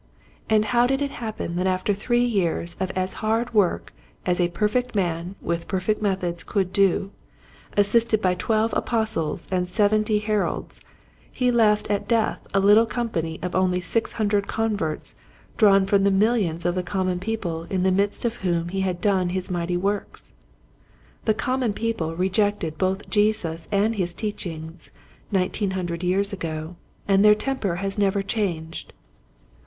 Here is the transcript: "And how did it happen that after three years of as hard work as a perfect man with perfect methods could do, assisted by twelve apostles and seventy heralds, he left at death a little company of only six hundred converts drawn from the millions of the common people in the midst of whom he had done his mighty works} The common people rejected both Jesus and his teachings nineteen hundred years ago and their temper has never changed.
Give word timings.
"And 0.49 0.65
how 0.65 0.87
did 0.87 0.99
it 0.99 1.11
happen 1.21 1.57
that 1.57 1.67
after 1.67 1.93
three 1.93 2.23
years 2.25 2.75
of 2.79 2.89
as 2.95 3.13
hard 3.21 3.53
work 3.53 3.93
as 4.25 4.41
a 4.41 4.47
perfect 4.47 4.95
man 4.95 5.35
with 5.41 5.67
perfect 5.67 6.01
methods 6.01 6.43
could 6.43 6.73
do, 6.73 7.11
assisted 7.77 8.19
by 8.19 8.33
twelve 8.33 8.73
apostles 8.75 9.47
and 9.51 9.69
seventy 9.69 10.17
heralds, 10.17 10.81
he 11.31 11.51
left 11.51 11.87
at 11.91 12.07
death 12.07 12.47
a 12.51 12.59
little 12.59 12.87
company 12.87 13.37
of 13.43 13.53
only 13.53 13.79
six 13.79 14.13
hundred 14.13 14.47
converts 14.47 15.13
drawn 15.55 15.85
from 15.85 16.03
the 16.03 16.09
millions 16.09 16.65
of 16.65 16.73
the 16.73 16.81
common 16.81 17.19
people 17.19 17.65
in 17.65 17.83
the 17.83 17.91
midst 17.91 18.25
of 18.25 18.37
whom 18.37 18.69
he 18.69 18.81
had 18.81 19.01
done 19.01 19.29
his 19.29 19.51
mighty 19.51 19.77
works} 19.77 20.33
The 21.25 21.35
common 21.35 21.73
people 21.73 22.15
rejected 22.15 22.79
both 22.79 23.07
Jesus 23.07 23.67
and 23.71 23.93
his 23.93 24.15
teachings 24.15 24.89
nineteen 25.31 25.71
hundred 25.77 26.01
years 26.03 26.33
ago 26.33 26.75
and 27.07 27.23
their 27.23 27.35
temper 27.35 27.75
has 27.85 27.99
never 27.99 28.23
changed. 28.23 28.93